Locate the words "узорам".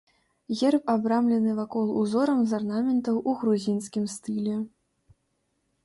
2.03-2.41